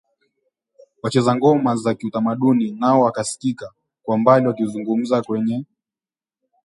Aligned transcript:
Wacheza 1.03 1.31
ngoma 1.35 1.73
za 1.75 1.93
kitamaduni 1.93 2.71
nao 2.71 3.01
wanaskika 3.01 3.71
kwa 4.03 4.17
mbali 4.17 4.47
wakizunguka 4.47 5.21
kwenye 5.21 5.65